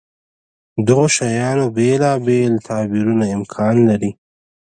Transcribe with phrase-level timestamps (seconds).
[0.87, 4.11] دغو شیانو بېلابېل تعبیرونه امکان لري.